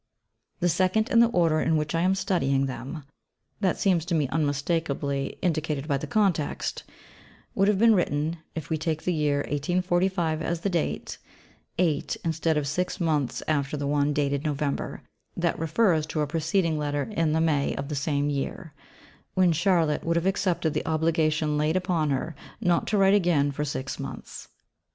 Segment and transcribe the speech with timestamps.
[0.61, 3.03] The second in the order in which I am studying them
[3.59, 6.83] (that seems to me unmistakably indicated by the context)
[7.53, 11.19] would have been written if we take the year 1845 as the date
[11.77, 15.03] eight, instead of six, months after the one, dated November,
[15.37, 18.73] that refers to a preceding letter in the May of the same year
[19.35, 23.63] when Charlotte would have accepted the obligation laid upon her not to write again for
[23.63, 24.47] six months.